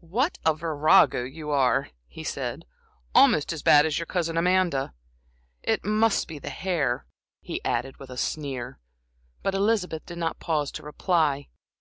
[0.00, 2.64] "What a virago you are!" he said,
[3.14, 4.92] "almost as bad as your cousin Amanda.
[5.62, 7.06] It must be the hair,"
[7.42, 8.80] he added, with a sneer,
[9.44, 11.46] but Elizabeth did not pause to reply.